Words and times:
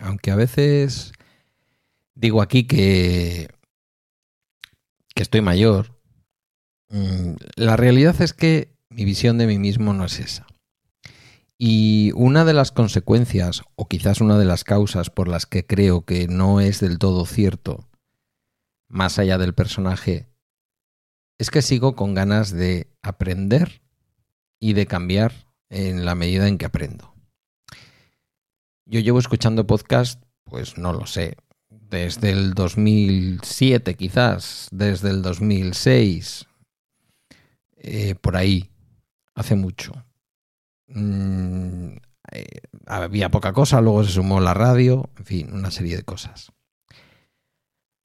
Aunque 0.00 0.30
a 0.30 0.36
veces 0.36 1.12
digo 2.14 2.42
aquí 2.42 2.66
que, 2.66 3.48
que 5.14 5.22
estoy 5.22 5.40
mayor, 5.40 6.00
mm, 6.88 7.34
la 7.56 7.76
realidad 7.76 8.20
es 8.20 8.32
que 8.32 8.74
mi 8.90 9.04
visión 9.04 9.38
de 9.38 9.46
mí 9.46 9.58
mismo 9.58 9.92
no 9.92 10.04
es 10.04 10.20
esa. 10.20 10.46
Y 11.56 12.10
una 12.14 12.44
de 12.44 12.52
las 12.52 12.72
consecuencias, 12.72 13.62
o 13.76 13.86
quizás 13.88 14.20
una 14.20 14.38
de 14.38 14.44
las 14.44 14.64
causas 14.64 15.10
por 15.10 15.28
las 15.28 15.46
que 15.46 15.64
creo 15.64 16.04
que 16.04 16.26
no 16.26 16.60
es 16.60 16.80
del 16.80 16.98
todo 16.98 17.26
cierto, 17.26 17.88
más 18.88 19.18
allá 19.18 19.38
del 19.38 19.54
personaje, 19.54 20.28
es 21.38 21.50
que 21.50 21.62
sigo 21.62 21.94
con 21.94 22.14
ganas 22.14 22.50
de 22.52 22.88
aprender 23.02 23.82
y 24.60 24.72
de 24.72 24.86
cambiar 24.86 25.32
en 25.68 26.04
la 26.04 26.14
medida 26.14 26.48
en 26.48 26.58
que 26.58 26.66
aprendo. 26.66 27.13
Yo 28.86 29.00
llevo 29.00 29.18
escuchando 29.18 29.66
podcast, 29.66 30.22
pues 30.44 30.76
no 30.76 30.92
lo 30.92 31.06
sé, 31.06 31.36
desde 31.70 32.30
el 32.30 32.52
2007 32.52 33.94
quizás, 33.94 34.68
desde 34.72 35.08
el 35.08 35.22
2006, 35.22 36.46
eh, 37.76 38.14
por 38.14 38.36
ahí, 38.36 38.70
hace 39.34 39.54
mucho. 39.54 39.92
Mm, 40.88 41.96
eh, 42.32 42.60
había 42.86 43.30
poca 43.30 43.54
cosa, 43.54 43.80
luego 43.80 44.04
se 44.04 44.12
sumó 44.12 44.40
la 44.40 44.52
radio, 44.52 45.08
en 45.18 45.24
fin, 45.24 45.52
una 45.52 45.70
serie 45.70 45.96
de 45.96 46.02
cosas. 46.02 46.52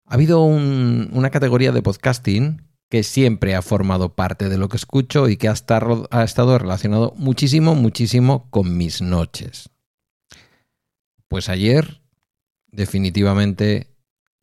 Ha 0.06 0.14
habido 0.14 0.44
una 0.44 1.32
categoría 1.32 1.72
de 1.72 1.82
podcasting 1.82 2.62
que 2.90 3.02
siempre 3.04 3.56
ha 3.56 3.62
formado 3.62 4.16
parte 4.16 4.48
de 4.48 4.58
lo 4.58 4.70
que 4.70 4.78
escucho 4.78 5.28
y 5.28 5.38
que 5.38 5.50
ha 5.50 5.54
estado 5.54 6.58
relacionado 6.60 7.14
muchísimo, 7.18 7.74
muchísimo 7.74 8.48
con 8.52 8.78
mis 8.78 9.02
noches. 9.02 9.70
Pues 11.28 11.50
ayer, 11.50 12.02
definitivamente, 12.68 13.94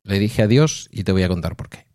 le 0.03 0.19
dije 0.19 0.43
adiós 0.43 0.87
y 0.91 1.03
te 1.03 1.11
voy 1.11 1.23
a 1.23 1.27
contar 1.27 1.55
por 1.55 1.69
qué. 1.69 1.87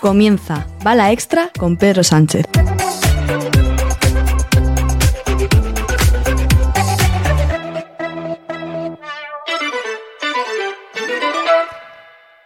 Comienza 0.00 0.66
Bala 0.84 1.10
Extra 1.10 1.50
con 1.58 1.76
Pedro 1.76 2.04
Sánchez. 2.04 2.44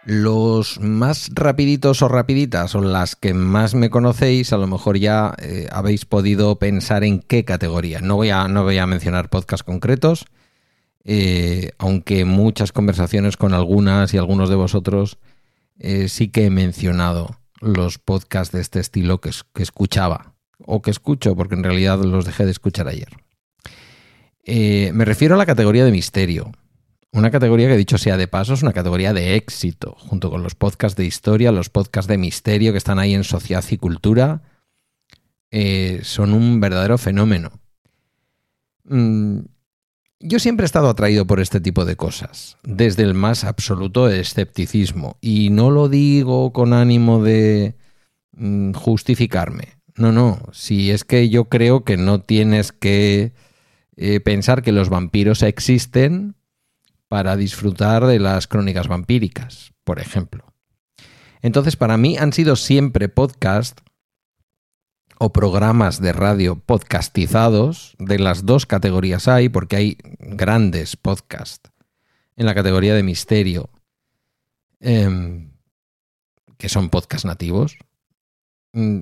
Los 0.03 0.79
más 0.79 1.29
rapiditos 1.33 2.01
o 2.01 2.07
rapiditas 2.07 2.73
o 2.73 2.81
las 2.81 3.15
que 3.15 3.33
más 3.33 3.75
me 3.75 3.89
conocéis, 3.89 4.51
a 4.51 4.57
lo 4.57 4.65
mejor 4.65 4.97
ya 4.97 5.35
eh, 5.37 5.67
habéis 5.71 6.05
podido 6.05 6.57
pensar 6.57 7.03
en 7.03 7.19
qué 7.19 7.45
categoría. 7.45 7.99
No 7.99 8.15
voy 8.15 8.29
a, 8.29 8.47
no 8.47 8.63
voy 8.63 8.77
a 8.77 8.87
mencionar 8.87 9.29
podcasts 9.29 9.63
concretos, 9.63 10.25
eh, 11.03 11.71
aunque 11.77 12.25
muchas 12.25 12.71
conversaciones 12.71 13.37
con 13.37 13.53
algunas 13.53 14.13
y 14.13 14.17
algunos 14.17 14.49
de 14.49 14.55
vosotros 14.55 15.17
eh, 15.79 16.09
sí 16.09 16.29
que 16.29 16.45
he 16.45 16.49
mencionado 16.49 17.39
los 17.59 17.97
podcasts 17.97 18.51
de 18.53 18.61
este 18.61 18.79
estilo 18.79 19.19
que, 19.19 19.31
escuchaba 19.55 20.35
o 20.59 20.81
que 20.81 20.91
escucho, 20.91 21.35
porque 21.35 21.55
en 21.55 21.63
realidad 21.63 21.99
los 21.99 22.25
dejé 22.25 22.45
de 22.45 22.51
escuchar 22.51 22.87
ayer. 22.87 23.09
me 24.45 25.05
refiero 25.05 25.35
a 25.35 25.37
la 25.37 25.45
categoría 25.45 25.85
de 25.85 25.91
misterio 25.91 26.51
una 27.13 27.29
categoría 27.29 27.67
que, 27.67 27.75
dicho 27.75 27.97
sea 27.97 28.15
de 28.15 28.27
paso, 28.27 28.53
es 28.53 28.63
una 28.63 28.71
categoría 28.71 29.13
de 29.13 29.35
éxito, 29.35 29.95
junto 29.99 30.29
con 30.29 30.43
los 30.43 30.55
podcasts 30.55 30.95
de 30.95 31.05
historia, 31.05 31.51
los 31.51 31.69
podcasts 31.69 32.07
de 32.07 32.17
misterio 32.17 32.71
que 32.71 32.77
están 32.77 32.99
ahí 32.99 33.13
en 33.13 33.25
sociedad 33.25 33.65
y 33.69 33.77
cultura. 33.77 34.41
Eh, 35.51 35.99
son 36.03 36.33
un 36.33 36.61
verdadero 36.61 36.97
fenómeno. 36.97 37.51
Mm, 38.85 39.39
yo 40.21 40.39
siempre 40.39 40.63
he 40.63 40.65
estado 40.65 40.89
atraído 40.89 41.25
por 41.25 41.39
este 41.39 41.59
tipo 41.59 41.85
de 41.85 41.95
cosas, 41.95 42.57
desde 42.63 43.03
el 43.03 43.13
más 43.13 43.43
absoluto 43.43 44.09
escepticismo. 44.09 45.17
Y 45.21 45.49
no 45.49 45.71
lo 45.71 45.89
digo 45.89 46.53
con 46.53 46.73
ánimo 46.73 47.23
de 47.23 47.75
mm, 48.33 48.73
justificarme. 48.73 49.77
No, 49.95 50.11
no. 50.11 50.39
Si 50.51 50.91
es 50.91 51.03
que 51.03 51.29
yo 51.29 51.45
creo 51.45 51.83
que 51.83 51.97
no 51.97 52.21
tienes 52.21 52.71
que 52.71 53.33
eh, 53.97 54.19
pensar 54.19 54.61
que 54.61 54.71
los 54.71 54.89
vampiros 54.89 55.43
existen 55.43 56.35
para 57.07 57.35
disfrutar 57.35 58.05
de 58.05 58.19
las 58.19 58.47
crónicas 58.47 58.87
vampíricas, 58.87 59.73
por 59.83 59.99
ejemplo. 59.99 60.45
Entonces, 61.41 61.75
para 61.75 61.97
mí 61.97 62.17
han 62.17 62.33
sido 62.33 62.55
siempre 62.55 63.09
podcast 63.09 63.81
o 65.23 65.31
programas 65.31 66.01
de 66.01 66.13
radio 66.13 66.55
podcastizados, 66.55 67.93
de 67.99 68.17
las 68.17 68.43
dos 68.43 68.65
categorías 68.65 69.27
hay, 69.27 69.49
porque 69.49 69.75
hay 69.75 69.97
grandes 70.17 70.95
podcasts 70.95 71.69
en 72.35 72.47
la 72.47 72.55
categoría 72.55 72.95
de 72.95 73.03
misterio, 73.03 73.69
em, 74.79 75.51
que 76.57 76.69
son 76.69 76.89
podcasts 76.89 77.25
nativos. 77.25 77.77
Mm, 78.73 79.01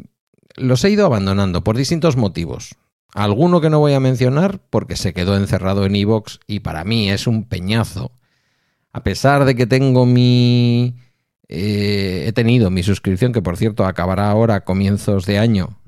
los 0.58 0.84
he 0.84 0.90
ido 0.90 1.06
abandonando 1.06 1.64
por 1.64 1.78
distintos 1.78 2.18
motivos. 2.18 2.76
Alguno 3.14 3.62
que 3.62 3.70
no 3.70 3.80
voy 3.80 3.94
a 3.94 4.02
mencionar 4.02 4.60
porque 4.70 4.98
se 4.98 5.14
quedó 5.14 5.38
encerrado 5.38 5.86
en 5.86 5.96
Evox 5.96 6.42
y 6.48 6.60
para 6.60 6.84
mí 6.84 7.10
es 7.10 7.28
un 7.28 7.46
peñazo. 7.46 8.12
A 8.92 9.04
pesar 9.04 9.46
de 9.46 9.56
que 9.56 9.68
tengo 9.68 10.06
mi... 10.06 10.98
Eh, 11.48 12.26
he 12.28 12.34
tenido 12.34 12.70
mi 12.70 12.84
suscripción, 12.84 13.32
que 13.32 13.42
por 13.42 13.56
cierto 13.56 13.86
acabará 13.86 14.30
ahora 14.30 14.56
a 14.56 14.66
comienzos 14.66 15.26
de 15.26 15.40
año, 15.40 15.79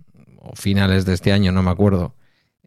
finales 0.56 1.06
de 1.06 1.14
este 1.14 1.32
año, 1.32 1.52
no 1.52 1.64
me 1.64 1.72
acuerdo, 1.72 2.16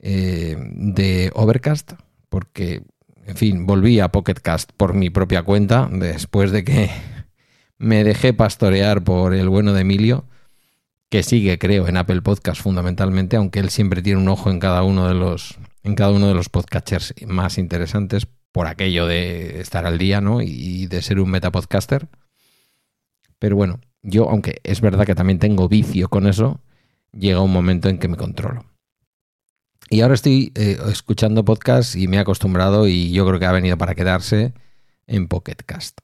eh, 0.00 0.56
de 0.58 1.30
Overcast, 1.34 1.92
porque, 2.28 2.82
en 3.26 3.36
fin, 3.36 3.66
volví 3.66 4.00
a 4.00 4.08
Pocketcast 4.08 4.72
por 4.76 4.94
mi 4.94 5.10
propia 5.10 5.42
cuenta, 5.42 5.88
después 5.90 6.50
de 6.52 6.64
que 6.64 6.90
me 7.78 8.04
dejé 8.04 8.32
pastorear 8.32 9.02
por 9.02 9.34
el 9.34 9.48
bueno 9.48 9.72
de 9.72 9.82
Emilio 9.82 10.26
que 11.14 11.22
sigue, 11.22 11.58
creo, 11.60 11.86
en 11.86 11.96
Apple 11.96 12.22
Podcast 12.22 12.60
fundamentalmente, 12.60 13.36
aunque 13.36 13.60
él 13.60 13.70
siempre 13.70 14.02
tiene 14.02 14.20
un 14.20 14.28
ojo 14.28 14.50
en 14.50 14.58
cada 14.58 14.82
uno 14.82 15.06
de 15.06 15.14
los, 15.14 15.58
en 15.84 15.94
cada 15.94 16.10
uno 16.10 16.26
de 16.26 16.34
los 16.34 16.48
podcasters 16.48 17.14
más 17.26 17.56
interesantes 17.56 18.26
por 18.50 18.66
aquello 18.66 19.06
de 19.06 19.60
estar 19.60 19.86
al 19.86 19.96
día, 19.96 20.20
¿no? 20.20 20.42
Y 20.42 20.86
de 20.88 21.02
ser 21.02 21.20
un 21.20 21.30
metapodcaster. 21.30 22.08
Pero 23.38 23.54
bueno, 23.54 23.80
yo, 24.02 24.28
aunque 24.28 24.60
es 24.64 24.80
verdad 24.80 25.06
que 25.06 25.14
también 25.14 25.38
tengo 25.38 25.68
vicio 25.68 26.08
con 26.08 26.26
eso, 26.26 26.60
llega 27.16 27.40
un 27.40 27.52
momento 27.52 27.88
en 27.88 27.98
que 27.98 28.08
me 28.08 28.16
controlo. 28.16 28.64
Y 29.90 30.00
ahora 30.00 30.14
estoy 30.14 30.52
eh, 30.54 30.78
escuchando 30.88 31.44
podcasts 31.44 31.94
y 31.94 32.08
me 32.08 32.16
he 32.16 32.20
acostumbrado 32.20 32.88
y 32.88 33.12
yo 33.12 33.26
creo 33.26 33.38
que 33.38 33.46
ha 33.46 33.52
venido 33.52 33.76
para 33.76 33.94
quedarse 33.94 34.54
en 35.06 35.28
Pocketcast. 35.28 35.98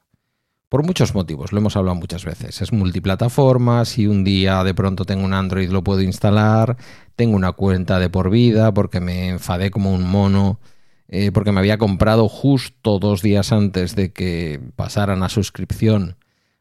Por 0.68 0.84
muchos 0.84 1.16
motivos, 1.16 1.50
lo 1.50 1.58
hemos 1.58 1.76
hablado 1.76 1.96
muchas 1.96 2.24
veces. 2.24 2.62
Es 2.62 2.72
multiplataforma, 2.72 3.84
si 3.84 4.06
un 4.06 4.22
día 4.22 4.62
de 4.62 4.72
pronto 4.72 5.04
tengo 5.04 5.24
un 5.24 5.34
Android 5.34 5.68
lo 5.68 5.82
puedo 5.82 6.00
instalar, 6.00 6.76
tengo 7.16 7.34
una 7.34 7.52
cuenta 7.52 7.98
de 7.98 8.08
por 8.08 8.30
vida 8.30 8.72
porque 8.72 9.00
me 9.00 9.30
enfadé 9.30 9.72
como 9.72 9.92
un 9.92 10.08
mono, 10.08 10.60
eh, 11.08 11.32
porque 11.32 11.50
me 11.50 11.58
había 11.58 11.76
comprado 11.76 12.28
justo 12.28 13.00
dos 13.00 13.20
días 13.20 13.50
antes 13.50 13.96
de 13.96 14.12
que 14.12 14.60
pasaran 14.76 15.24
a 15.24 15.28
suscripción. 15.28 16.16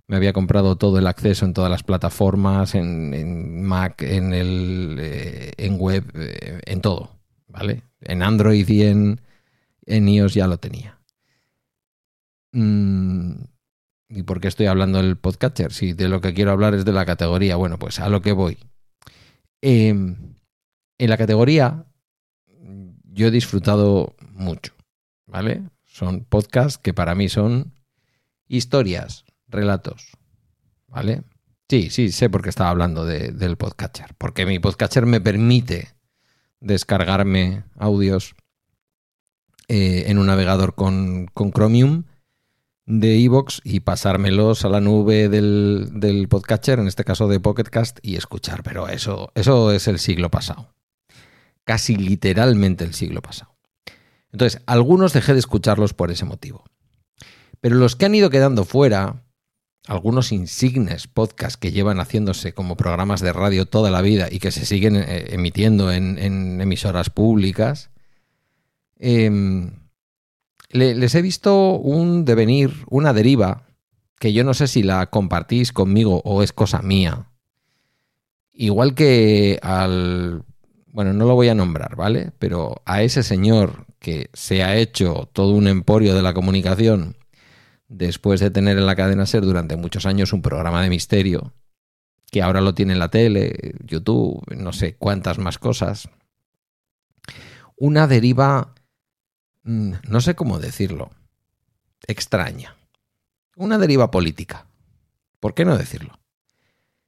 Me 0.10 0.16
había 0.16 0.34
comprado 0.34 0.76
todo 0.76 0.98
el 0.98 1.06
acceso 1.06 1.46
en 1.46 1.54
todas 1.54 1.70
las 1.70 1.84
plataformas, 1.84 2.74
en, 2.74 3.62
Mac, 3.62 4.02
en, 4.02 4.34
el, 4.34 4.98
eh, 5.00 5.52
en 5.56 5.80
web, 5.80 6.04
eh, 6.16 6.60
en 6.66 6.82
todo, 6.82 7.20
¿vale? 7.48 7.84
En 8.02 8.24
Android 8.24 8.68
y 8.68 8.82
en, 8.82 9.22
en 9.86 10.10
iOS 10.10 10.34
ya 10.34 10.48
lo 10.48 10.58
tenía. 10.58 11.00
Mm, 12.54 13.34
¿Y 14.10 14.24
por 14.24 14.42
qué 14.42 14.48
estoy 14.48 14.66
hablando 14.66 14.98
del 14.98 15.16
podcatcher? 15.16 15.72
Si 15.72 15.94
de 15.94 16.10
lo 16.10 16.22
que 16.22 16.34
quiero 16.34 16.50
hablar 16.50 16.74
es 16.74 16.86
de 16.86 16.92
la 16.92 17.06
categoría. 17.06 17.56
Bueno, 17.56 17.78
pues 17.78 18.00
a 18.00 18.10
lo 18.10 18.24
que 18.24 18.32
voy. 18.32 18.58
Em, 19.62 20.34
en 20.98 21.10
la 21.12 21.18
categoría 21.18 21.86
yo 23.04 23.28
he 23.28 23.32
disfrutado 23.32 24.16
mucho, 24.32 24.74
¿vale? 25.28 25.70
Son 25.86 26.26
podcasts 26.26 26.80
que 26.80 26.96
para 26.96 27.14
mí 27.14 27.30
son 27.30 27.74
historias, 28.48 29.24
relatos, 29.50 30.12
¿vale? 30.88 31.24
Sí, 31.70 31.90
sí, 31.92 32.12
sé 32.12 32.30
por 32.30 32.42
qué 32.42 32.50
estaba 32.50 32.72
hablando 32.72 33.06
del 33.06 33.56
podcatcher. 33.56 34.16
Porque 34.18 34.46
mi 34.46 34.58
podcatcher 34.58 35.06
me 35.06 35.22
permite 35.22 35.90
descargarme 36.60 37.64
audios 37.78 38.36
eh, 39.68 40.06
en 40.08 40.18
un 40.18 40.26
navegador 40.26 40.74
con, 40.74 41.28
con 41.34 41.52
Chromium 41.52 42.06
de 42.88 43.24
Evox 43.24 43.62
y 43.64 43.82
pasármelos 43.82 44.66
a 44.66 44.70
la 44.70 44.82
nube 44.82 45.30
del, 45.30 45.90
del, 45.94 46.28
podcatcher, 46.28 46.80
en 46.80 46.88
este 46.88 47.04
caso 47.04 47.28
de 47.28 47.40
Pocketcast, 47.40 48.00
y 48.02 48.16
escuchar. 48.16 48.64
Pero 48.64 48.88
eso, 48.88 49.32
eso 49.36 49.72
es 49.72 49.88
el 49.88 50.00
siglo 50.00 50.32
pasado. 50.32 50.74
Casi 51.66 51.96
literalmente 51.96 52.84
el 52.84 52.96
siglo 52.96 53.22
pasado. 53.22 53.56
Entonces, 54.32 54.64
algunos 54.66 55.14
dejé 55.14 55.34
de 55.34 55.40
escucharlos 55.40 55.94
por 55.94 56.10
ese 56.10 56.26
motivo. 56.26 56.64
Pero 57.62 57.76
los 57.76 57.96
que 57.96 58.06
han 58.06 58.16
ido 58.16 58.32
quedando 58.32 58.66
fuera, 58.66 59.24
algunos 59.90 60.32
insignes 60.32 61.08
podcasts 61.08 61.58
que 61.58 61.72
llevan 61.72 62.00
haciéndose 62.00 62.54
como 62.54 62.78
programas 62.78 63.22
de 63.22 63.34
radio 63.34 63.66
toda 63.66 63.90
la 63.90 64.04
vida 64.04 64.28
y 64.30 64.38
que 64.38 64.52
se 64.52 64.68
siguen 64.68 64.96
eh, 64.96 65.30
emitiendo 65.32 65.92
en, 65.92 66.62
emisoras 66.62 67.10
públicas, 67.10 67.90
em, 69.00 69.72
les 70.70 71.16
he 71.16 71.24
visto 71.24 71.72
un 71.72 72.24
devenir, 72.24 72.72
una 72.90 73.14
deriva, 73.14 73.64
que 74.20 74.32
yo 74.32 74.44
no 74.44 74.54
sé 74.54 74.68
si 74.68 74.84
la 74.84 75.08
compartís 75.08 75.74
conmigo 75.74 76.22
o 76.24 76.44
es 76.44 76.54
cosa 76.54 76.84
mía. 76.84 77.32
Igual 78.54 78.94
que 78.94 79.58
al... 79.64 80.44
Bueno, 80.92 81.14
no 81.14 81.26
lo 81.26 81.34
voy 81.34 81.50
a 81.50 81.56
nombrar, 81.56 81.96
¿vale? 81.96 82.32
Pero 82.38 82.84
a 82.86 83.02
ese 83.02 83.24
señor 83.24 83.88
que 83.98 84.30
se 84.34 84.64
ha 84.64 84.76
hecho 84.76 85.30
todo 85.34 85.54
un 85.54 85.68
emporio 85.68 86.14
de 86.14 86.22
la 86.22 86.34
comunicación 86.34 87.16
después 87.90 88.40
de 88.40 88.52
tener 88.52 88.78
en 88.78 88.86
la 88.86 88.96
cadena 88.96 89.26
SER 89.26 89.44
durante 89.44 89.76
muchos 89.76 90.06
años 90.06 90.32
un 90.32 90.42
programa 90.42 90.82
de 90.82 90.90
misterio, 90.90 91.54
que 92.32 92.42
ahora 92.42 92.62
lo 92.62 92.74
tiene 92.74 92.94
en 92.94 93.00
la 93.00 93.10
tele, 93.10 93.76
YouTube, 93.84 94.42
no 94.56 94.72
sé 94.72 94.96
cuántas 94.96 95.38
más 95.38 95.58
cosas. 95.58 96.10
Una 97.76 98.08
deriva 98.08 98.74
Mm, 99.64 99.94
no 100.08 100.20
sé 100.20 100.36
cómo 100.36 100.58
decirlo, 100.58 101.12
extraña. 102.08 102.76
Una 103.56 103.78
deriva 103.78 104.10
política. 104.10 104.66
¿Por 105.40 105.54
qué 105.54 105.64
no 105.64 105.78
decirlo? 105.78 106.20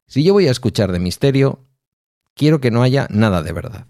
Si 0.06 0.24
yo 0.24 0.34
voy 0.34 0.48
a 0.48 0.51
escuchar 0.51 0.92
de 0.92 1.00
misterio, 1.00 1.66
quiero 2.36 2.60
que 2.60 2.69
no 2.69 2.84
haya 2.84 3.07
nada 3.10 3.42
de 3.42 3.54
verdad. 3.54 3.88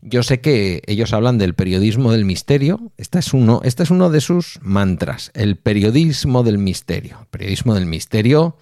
Yo 0.00 0.22
sé 0.22 0.40
que 0.40 0.82
ellos 0.86 1.12
hablan 1.12 1.38
del 1.38 1.54
periodismo 1.54 2.12
del 2.12 2.24
misterio. 2.24 2.92
Este 2.96 3.18
es 3.18 3.34
uno, 3.34 3.60
es 3.64 3.90
uno 3.90 4.10
de 4.10 4.20
sus 4.20 4.58
mantras, 4.62 5.30
el 5.34 5.56
periodismo 5.56 6.42
del 6.42 6.58
misterio. 6.58 7.18
El 7.20 7.26
periodismo 7.26 7.74
del 7.74 7.86
misterio 7.86 8.56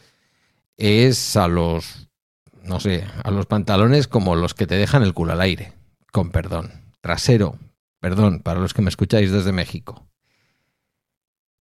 es 0.77 1.37
a 1.37 1.49
los, 1.49 2.09
no 2.63 2.81
sé, 2.81 3.05
a 3.23 3.31
los 3.31 3.47
pantalones 3.47 4.09
como 4.09 4.35
los 4.35 4.55
que 4.55 4.67
te 4.67 4.77
dejan 4.77 5.03
el 5.03 5.13
culo 5.13 5.33
al 5.33 5.43
aire, 5.43 5.73
con 6.11 6.31
perdón, 6.31 6.73
trasero, 7.01 7.59
Perdón, 8.01 8.41
para 8.41 8.61
los 8.61 8.75
que 8.75 8.83
me 8.83 8.89
escucháis 8.89 9.33
desde 9.33 9.51
México. 9.51 10.07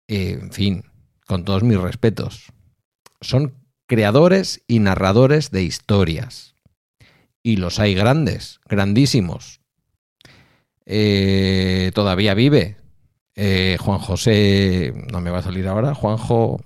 Eh, 0.08 0.38
en 0.42 0.52
fin, 0.52 0.86
con 1.28 1.44
todos 1.44 1.64
mis 1.64 1.78
respetos. 1.78 2.54
Son 3.20 3.56
creadores 3.88 4.64
y 4.66 4.80
narradores 4.80 5.52
de 5.52 5.64
historias. 5.64 6.56
Y 7.44 7.58
los 7.58 7.80
hay 7.80 7.94
grandes, 7.94 8.60
grandísimos. 8.66 9.59
Eh, 10.92 11.92
todavía 11.94 12.34
vive. 12.34 12.78
Eh, 13.36 13.78
Juan 13.80 14.00
José, 14.00 14.94
no 15.12 15.22
me 15.22 15.30
va 15.30 15.38
a 15.38 15.44
salir 15.44 15.68
ahora, 15.68 15.94
Juanjo, 15.94 16.60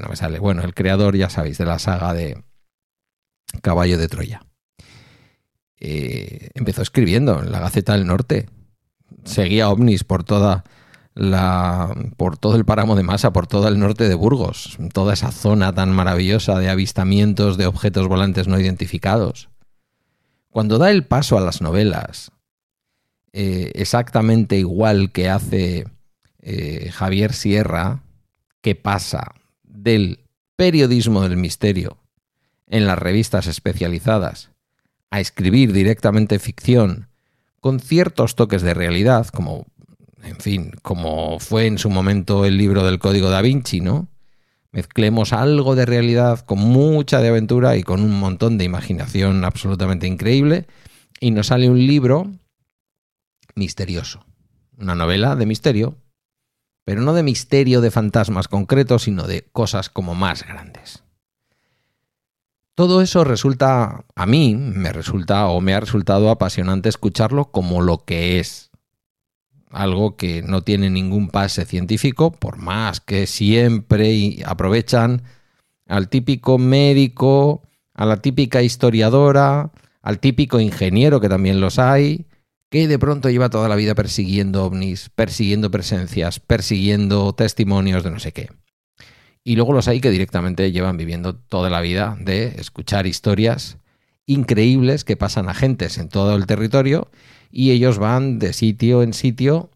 no 0.00 0.08
me 0.08 0.16
sale. 0.16 0.38
Bueno, 0.38 0.62
el 0.62 0.74
creador, 0.74 1.16
ya 1.16 1.28
sabéis, 1.28 1.58
de 1.58 1.66
la 1.66 1.78
saga 1.78 2.14
de 2.14 2.42
Caballo 3.60 3.98
de 3.98 4.08
Troya. 4.08 4.40
empezó 5.78 6.82
escribiendo 6.82 7.42
en 7.42 7.52
la 7.52 7.60
Gaceta 7.60 7.92
del 7.92 8.06
Norte 8.06 8.48
seguía 9.24 9.70
ovnis 9.70 10.04
por 10.04 10.24
toda 10.24 10.64
la 11.14 11.94
por 12.16 12.38
todo 12.38 12.56
el 12.56 12.64
páramo 12.64 12.96
de 12.96 13.02
masa, 13.02 13.32
por 13.32 13.46
todo 13.46 13.68
el 13.68 13.78
norte 13.78 14.08
de 14.08 14.14
Burgos, 14.14 14.78
toda 14.92 15.12
esa 15.12 15.30
zona 15.30 15.74
tan 15.74 15.92
maravillosa 15.92 16.58
de 16.58 16.70
avistamientos 16.70 17.56
de 17.56 17.66
objetos 17.66 18.08
volantes 18.08 18.48
no 18.48 18.58
identificados. 18.58 19.50
Cuando 20.50 20.78
da 20.78 20.90
el 20.90 21.04
paso 21.04 21.36
a 21.36 21.40
las 21.40 21.60
novelas, 21.60 22.32
eh, 23.32 23.72
exactamente 23.74 24.58
igual 24.58 25.10
que 25.10 25.28
hace 25.28 25.86
eh, 26.40 26.90
Javier 26.92 27.32
Sierra, 27.32 28.02
que 28.60 28.74
pasa 28.74 29.34
del 29.62 30.20
periodismo 30.56 31.22
del 31.22 31.36
misterio 31.36 31.98
en 32.66 32.86
las 32.86 32.98
revistas 32.98 33.46
especializadas 33.46 34.50
a 35.10 35.20
escribir 35.20 35.72
directamente 35.72 36.38
ficción 36.38 37.08
con 37.60 37.80
ciertos 37.80 38.34
toques 38.34 38.62
de 38.62 38.74
realidad, 38.74 39.28
como, 39.28 39.66
en 40.22 40.36
fin, 40.36 40.72
como 40.82 41.38
fue 41.38 41.66
en 41.66 41.78
su 41.78 41.90
momento 41.90 42.44
el 42.44 42.58
libro 42.58 42.84
del 42.84 42.98
Código 42.98 43.30
da 43.30 43.40
Vinci, 43.40 43.80
¿no? 43.80 44.08
Mezclemos 44.72 45.32
algo 45.32 45.74
de 45.74 45.86
realidad 45.86 46.40
con 46.40 46.58
mucha 46.58 47.20
de 47.20 47.28
aventura 47.28 47.76
y 47.76 47.82
con 47.82 48.02
un 48.02 48.18
montón 48.18 48.56
de 48.58 48.64
imaginación 48.64 49.44
absolutamente 49.44 50.06
increíble 50.06 50.66
y 51.20 51.30
nos 51.30 51.48
sale 51.48 51.68
un 51.68 51.86
libro 51.86 52.32
misterioso, 53.54 54.24
una 54.78 54.94
novela 54.94 55.36
de 55.36 55.46
misterio, 55.46 55.96
pero 56.84 57.00
no 57.02 57.12
de 57.12 57.22
misterio 57.22 57.80
de 57.80 57.90
fantasmas 57.90 58.48
concretos, 58.48 59.02
sino 59.02 59.26
de 59.26 59.42
cosas 59.52 59.88
como 59.88 60.14
más 60.14 60.46
grandes. 60.46 61.04
Todo 62.74 63.02
eso 63.02 63.22
resulta, 63.22 64.06
a 64.14 64.26
mí 64.26 64.56
me 64.56 64.92
resulta 64.92 65.46
o 65.48 65.60
me 65.60 65.74
ha 65.74 65.80
resultado 65.80 66.30
apasionante 66.30 66.88
escucharlo 66.88 67.50
como 67.50 67.82
lo 67.82 68.04
que 68.04 68.40
es. 68.40 68.70
Algo 69.70 70.16
que 70.16 70.42
no 70.42 70.62
tiene 70.62 70.90
ningún 70.90 71.28
pase 71.28 71.64
científico, 71.64 72.32
por 72.32 72.56
más 72.56 73.00
que 73.00 73.26
siempre 73.26 74.38
aprovechan 74.44 75.22
al 75.86 76.08
típico 76.08 76.58
médico, 76.58 77.62
a 77.94 78.06
la 78.06 78.16
típica 78.18 78.62
historiadora, 78.62 79.70
al 80.00 80.18
típico 80.18 80.58
ingeniero, 80.58 81.20
que 81.20 81.28
también 81.28 81.60
los 81.60 81.78
hay, 81.78 82.26
que 82.72 82.88
de 82.88 82.98
pronto 82.98 83.28
lleva 83.28 83.50
toda 83.50 83.68
la 83.68 83.76
vida 83.76 83.94
persiguiendo 83.94 84.64
ovnis, 84.64 85.10
persiguiendo 85.14 85.70
presencias, 85.70 86.40
persiguiendo 86.40 87.34
testimonios 87.34 88.02
de 88.02 88.10
no 88.10 88.18
sé 88.18 88.32
qué. 88.32 88.48
Y 89.44 89.56
luego 89.56 89.74
los 89.74 89.88
hay 89.88 90.00
que 90.00 90.08
directamente 90.08 90.72
llevan 90.72 90.96
viviendo 90.96 91.34
toda 91.34 91.68
la 91.68 91.82
vida 91.82 92.16
de 92.18 92.54
escuchar 92.56 93.06
historias 93.06 93.76
increíbles 94.24 95.04
que 95.04 95.18
pasan 95.18 95.50
a 95.50 95.54
gentes 95.54 95.98
en 95.98 96.08
todo 96.08 96.34
el 96.34 96.46
territorio 96.46 97.10
y 97.50 97.72
ellos 97.72 97.98
van 97.98 98.38
de 98.38 98.54
sitio 98.54 99.02
en 99.02 99.12
sitio 99.12 99.68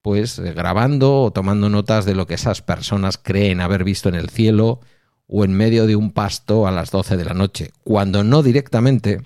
pues 0.00 0.38
grabando 0.38 1.22
o 1.22 1.32
tomando 1.32 1.68
notas 1.68 2.04
de 2.04 2.14
lo 2.14 2.28
que 2.28 2.34
esas 2.34 2.62
personas 2.62 3.18
creen 3.18 3.60
haber 3.60 3.82
visto 3.82 4.08
en 4.08 4.14
el 4.14 4.30
cielo 4.30 4.78
o 5.26 5.44
en 5.44 5.52
medio 5.52 5.88
de 5.88 5.96
un 5.96 6.12
pasto 6.12 6.68
a 6.68 6.70
las 6.70 6.92
12 6.92 7.16
de 7.16 7.24
la 7.24 7.34
noche, 7.34 7.72
cuando 7.82 8.22
no 8.22 8.44
directamente 8.44 9.22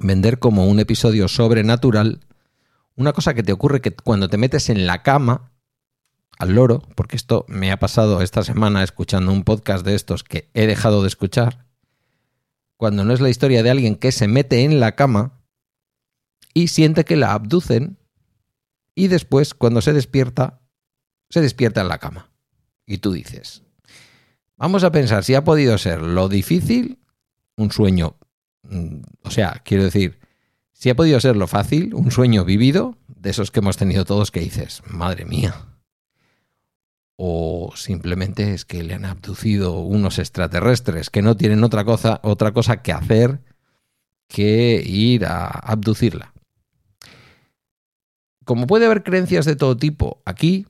vender 0.00 0.38
como 0.38 0.66
un 0.66 0.80
episodio 0.80 1.28
sobrenatural 1.28 2.20
una 2.96 3.12
cosa 3.12 3.32
que 3.32 3.42
te 3.42 3.52
ocurre 3.52 3.80
que 3.80 3.92
cuando 3.92 4.28
te 4.28 4.36
metes 4.36 4.68
en 4.68 4.86
la 4.86 5.02
cama 5.02 5.52
al 6.38 6.54
loro, 6.54 6.82
porque 6.94 7.16
esto 7.16 7.46
me 7.48 7.72
ha 7.72 7.78
pasado 7.78 8.20
esta 8.20 8.44
semana 8.44 8.82
escuchando 8.82 9.32
un 9.32 9.44
podcast 9.44 9.86
de 9.86 9.94
estos 9.94 10.22
que 10.24 10.50
he 10.52 10.66
dejado 10.66 11.00
de 11.02 11.08
escuchar, 11.08 11.66
cuando 12.76 13.04
no 13.04 13.14
es 13.14 13.20
la 13.20 13.30
historia 13.30 13.62
de 13.62 13.70
alguien 13.70 13.96
que 13.96 14.12
se 14.12 14.28
mete 14.28 14.64
en 14.64 14.80
la 14.80 14.96
cama 14.96 15.40
y 16.52 16.68
siente 16.68 17.04
que 17.04 17.16
la 17.16 17.32
abducen 17.32 17.98
y 18.94 19.08
después 19.08 19.54
cuando 19.54 19.80
se 19.80 19.92
despierta, 19.92 20.60
se 21.30 21.40
despierta 21.40 21.80
en 21.80 21.88
la 21.88 21.98
cama. 21.98 22.30
Y 22.86 22.98
tú 22.98 23.12
dices, 23.12 23.62
vamos 24.56 24.84
a 24.84 24.92
pensar 24.92 25.24
si 25.24 25.34
ha 25.34 25.44
podido 25.44 25.78
ser 25.78 26.02
lo 26.02 26.28
difícil, 26.28 26.98
un 27.56 27.72
sueño, 27.72 28.16
o 29.22 29.30
sea, 29.30 29.62
quiero 29.64 29.84
decir, 29.84 30.18
si 30.72 30.90
ha 30.90 30.96
podido 30.96 31.20
ser 31.20 31.36
lo 31.36 31.46
fácil, 31.46 31.94
un 31.94 32.10
sueño 32.10 32.44
vivido, 32.44 32.96
de 33.08 33.30
esos 33.30 33.50
que 33.50 33.60
hemos 33.60 33.76
tenido 33.76 34.04
todos 34.04 34.30
que 34.30 34.40
dices, 34.40 34.82
madre 34.86 35.24
mía, 35.24 35.54
o 37.16 37.72
simplemente 37.76 38.54
es 38.54 38.64
que 38.64 38.82
le 38.82 38.94
han 38.94 39.04
abducido 39.04 39.80
unos 39.80 40.18
extraterrestres 40.18 41.10
que 41.10 41.20
no 41.20 41.36
tienen 41.36 41.62
otra 41.64 41.84
cosa, 41.84 42.18
otra 42.22 42.52
cosa 42.52 42.80
que 42.80 42.92
hacer 42.92 43.40
que 44.26 44.82
ir 44.86 45.26
a 45.26 45.48
abducirla. 45.48 46.32
Como 48.46 48.66
puede 48.66 48.86
haber 48.86 49.02
creencias 49.02 49.44
de 49.44 49.56
todo 49.56 49.76
tipo, 49.76 50.22
aquí 50.24 50.66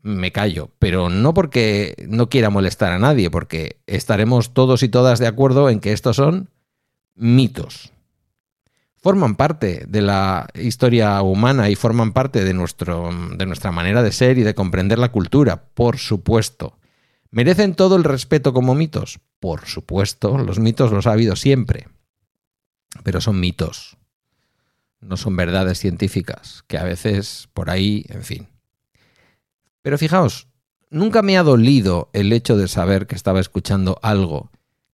me 0.00 0.32
callo, 0.32 0.70
pero 0.78 1.10
no 1.10 1.34
porque 1.34 2.06
no 2.08 2.30
quiera 2.30 2.48
molestar 2.48 2.92
a 2.92 2.98
nadie, 2.98 3.30
porque 3.30 3.80
estaremos 3.86 4.54
todos 4.54 4.82
y 4.82 4.88
todas 4.88 5.18
de 5.18 5.26
acuerdo 5.26 5.68
en 5.68 5.80
que 5.80 5.92
estos 5.92 6.16
son 6.16 6.48
mitos 7.14 7.92
forman 9.00 9.34
parte 9.34 9.84
de 9.88 10.02
la 10.02 10.48
historia 10.54 11.20
humana 11.22 11.70
y 11.70 11.74
forman 11.74 12.12
parte 12.12 12.44
de, 12.44 12.54
nuestro, 12.54 13.10
de 13.36 13.46
nuestra 13.46 13.72
manera 13.72 14.02
de 14.02 14.12
ser 14.12 14.38
y 14.38 14.42
de 14.42 14.54
comprender 14.54 14.98
la 14.98 15.10
cultura, 15.10 15.64
por 15.74 15.98
supuesto. 15.98 16.78
¿Merecen 17.30 17.74
todo 17.74 17.96
el 17.96 18.04
respeto 18.04 18.52
como 18.52 18.74
mitos? 18.74 19.20
Por 19.38 19.66
supuesto, 19.66 20.36
los 20.36 20.58
mitos 20.58 20.92
los 20.92 21.06
ha 21.06 21.12
habido 21.12 21.36
siempre. 21.36 21.88
Pero 23.02 23.20
son 23.20 23.40
mitos, 23.40 23.96
no 25.00 25.16
son 25.16 25.36
verdades 25.36 25.78
científicas, 25.78 26.64
que 26.66 26.76
a 26.76 26.84
veces 26.84 27.48
por 27.54 27.70
ahí, 27.70 28.04
en 28.08 28.22
fin. 28.22 28.48
Pero 29.80 29.96
fijaos, 29.96 30.48
nunca 30.90 31.22
me 31.22 31.38
ha 31.38 31.42
dolido 31.42 32.10
el 32.12 32.32
hecho 32.32 32.56
de 32.56 32.68
saber 32.68 33.06
que 33.06 33.14
estaba 33.14 33.40
escuchando 33.40 33.98
algo 34.02 34.50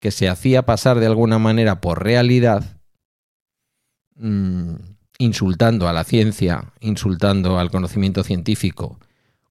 que 0.04 0.10
se 0.10 0.28
hacía 0.28 0.66
pasar 0.66 1.00
de 1.00 1.06
alguna 1.06 1.38
manera 1.40 1.80
por 1.80 2.04
realidad 2.04 2.74
Mm, 4.16 4.74
insultando 5.18 5.88
a 5.88 5.92
la 5.92 6.04
ciencia, 6.04 6.72
insultando 6.80 7.58
al 7.58 7.70
conocimiento 7.70 8.22
científico, 8.22 9.00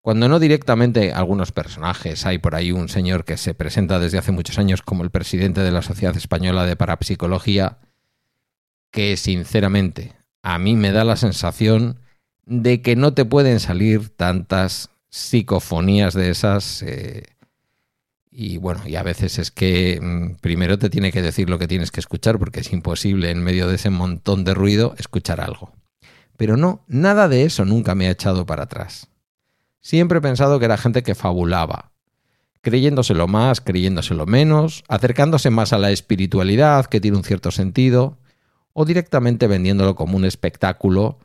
cuando 0.01 0.29
no 0.29 0.39
directamente 0.39 1.11
algunos 1.13 1.51
personajes. 1.51 2.25
Hay 2.25 2.37
por 2.37 2.55
ahí 2.55 2.71
un 2.71 2.89
señor 2.89 3.25
que 3.25 3.37
se 3.37 3.53
presenta 3.53 3.99
desde 3.99 4.17
hace 4.17 4.31
muchos 4.31 4.57
años 4.57 4.81
como 4.81 5.03
el 5.03 5.09
presidente 5.09 5.61
de 5.61 5.71
la 5.71 5.81
Sociedad 5.81 6.15
Española 6.15 6.65
de 6.65 6.75
Parapsicología, 6.75 7.79
que 8.91 9.17
sinceramente 9.17 10.13
a 10.43 10.57
mí 10.59 10.75
me 10.75 10.91
da 10.91 11.03
la 11.03 11.15
sensación 11.15 11.99
de 12.45 12.81
que 12.81 12.95
no 12.95 13.13
te 13.13 13.25
pueden 13.25 13.59
salir 13.59 14.09
tantas 14.09 14.89
psicofonías 15.09 16.13
de 16.13 16.29
esas. 16.29 16.83
eh, 16.83 17.23
y 18.35 18.57
bueno, 18.57 18.81
y 18.87 18.95
a 18.95 19.03
veces 19.03 19.37
es 19.37 19.51
que 19.51 19.99
mm, 20.01 20.35
primero 20.41 20.79
te 20.79 20.89
tiene 20.89 21.11
que 21.11 21.21
decir 21.21 21.49
lo 21.49 21.59
que 21.59 21.67
tienes 21.67 21.91
que 21.91 21.99
escuchar, 21.99 22.39
porque 22.39 22.61
es 22.61 22.73
imposible 22.73 23.29
en 23.29 23.43
medio 23.43 23.67
de 23.67 23.75
ese 23.75 23.91
montón 23.91 24.43
de 24.43 24.55
ruido 24.55 24.95
escuchar 24.97 25.39
algo. 25.39 25.71
Pero 26.35 26.57
no, 26.57 26.83
nada 26.87 27.27
de 27.27 27.43
eso 27.43 27.63
nunca 27.63 27.93
me 27.93 28.07
ha 28.07 28.11
echado 28.11 28.47
para 28.47 28.63
atrás. 28.63 29.07
Siempre 29.81 30.17
he 30.17 30.21
pensado 30.21 30.57
que 30.57 30.65
era 30.65 30.77
gente 30.77 31.03
que 31.03 31.13
fabulaba, 31.13 31.91
creyéndoselo 32.61 33.27
más, 33.27 33.61
creyéndoselo 33.61 34.25
menos, 34.25 34.83
acercándose 34.87 35.51
más 35.51 35.71
a 35.71 35.77
la 35.77 35.91
espiritualidad, 35.91 36.87
que 36.87 37.01
tiene 37.01 37.17
un 37.17 37.23
cierto 37.23 37.51
sentido, 37.51 38.17
o 38.71 38.85
directamente 38.85 39.45
vendiéndolo 39.45 39.93
como 39.93 40.17
un 40.17 40.25
espectáculo, 40.25 41.19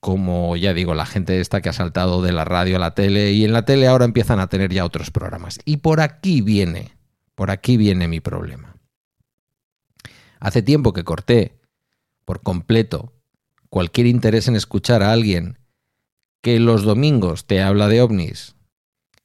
como 0.00 0.56
ya 0.56 0.74
digo, 0.74 0.94
la 0.94 1.06
gente 1.06 1.40
esta 1.40 1.60
que 1.60 1.68
ha 1.68 1.72
saltado 1.72 2.22
de 2.22 2.32
la 2.32 2.44
radio 2.44 2.76
a 2.76 2.80
la 2.80 2.94
tele, 2.94 3.32
y 3.32 3.44
en 3.44 3.52
la 3.52 3.64
tele 3.64 3.88
ahora 3.88 4.04
empiezan 4.04 4.40
a 4.40 4.48
tener 4.48 4.72
ya 4.72 4.84
otros 4.84 5.10
programas. 5.10 5.58
Y 5.64 5.78
por 5.78 6.00
aquí 6.00 6.40
viene, 6.40 6.96
por 7.34 7.50
aquí 7.50 7.76
viene 7.76 8.08
mi 8.08 8.20
problema. 8.20 8.76
Hace 10.40 10.62
tiempo 10.62 10.92
que 10.92 11.04
corté 11.04 11.58
por 12.24 12.42
completo 12.42 13.12
cualquier 13.68 14.06
interés 14.06 14.48
en 14.48 14.56
escuchar 14.56 15.02
a 15.02 15.12
alguien 15.12 15.58
que 16.40 16.60
los 16.60 16.84
domingos 16.84 17.46
te 17.46 17.60
habla 17.60 17.88
de 17.88 18.00
ovnis 18.00 18.54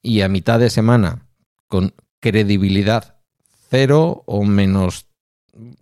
y 0.02 0.22
a 0.22 0.30
mitad 0.30 0.60
de 0.60 0.70
semana 0.70 1.28
con 1.68 1.94
credibilidad 2.20 3.18
cero 3.70 4.24
o 4.26 4.44
menos, 4.44 5.08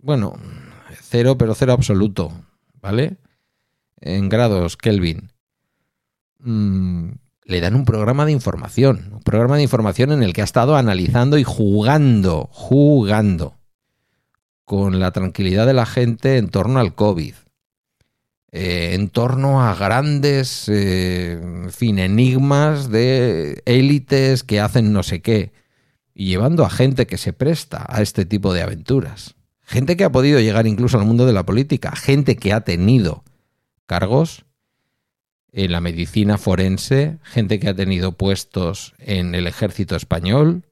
bueno, 0.00 0.34
cero 1.00 1.36
pero 1.38 1.54
cero 1.54 1.72
absoluto, 1.72 2.32
¿vale? 2.80 3.16
En 4.02 4.28
grados 4.28 4.76
Kelvin. 4.76 5.32
Mm, 6.40 7.12
le 7.44 7.60
dan 7.60 7.74
un 7.74 7.84
programa 7.84 8.26
de 8.26 8.32
información, 8.32 9.10
un 9.14 9.22
programa 9.22 9.56
de 9.56 9.62
información 9.62 10.12
en 10.12 10.22
el 10.22 10.32
que 10.32 10.42
ha 10.42 10.44
estado 10.44 10.76
analizando 10.76 11.38
y 11.38 11.44
jugando, 11.44 12.48
jugando 12.52 13.56
con 14.64 15.00
la 15.00 15.12
tranquilidad 15.12 15.66
de 15.66 15.74
la 15.74 15.86
gente 15.86 16.36
en 16.36 16.48
torno 16.48 16.78
al 16.78 16.94
COVID 16.94 17.34
eh, 18.54 18.90
en 18.92 19.08
torno 19.08 19.62
a 19.62 19.74
grandes, 19.74 20.66
eh, 20.68 21.40
fin, 21.70 21.98
enigmas 21.98 22.90
de 22.90 23.62
élites 23.64 24.42
que 24.44 24.60
hacen 24.60 24.92
no 24.92 25.02
sé 25.02 25.22
qué, 25.22 25.52
y 26.14 26.26
llevando 26.26 26.66
a 26.66 26.70
gente 26.70 27.06
que 27.06 27.16
se 27.16 27.32
presta 27.32 27.86
a 27.88 28.02
este 28.02 28.26
tipo 28.26 28.52
de 28.52 28.60
aventuras. 28.60 29.36
Gente 29.62 29.96
que 29.96 30.04
ha 30.04 30.12
podido 30.12 30.38
llegar 30.38 30.66
incluso 30.66 30.98
al 30.98 31.06
mundo 31.06 31.24
de 31.24 31.32
la 31.32 31.46
política, 31.46 31.96
gente 31.96 32.36
que 32.36 32.52
ha 32.52 32.60
tenido 32.60 33.24
cargos 33.92 34.46
en 35.52 35.70
la 35.70 35.82
medicina 35.82 36.38
forense, 36.38 37.18
gente 37.24 37.60
que 37.60 37.68
ha 37.68 37.74
tenido 37.74 38.12
puestos 38.12 38.94
en 38.98 39.34
el 39.34 39.46
ejército 39.46 39.96
español, 39.96 40.64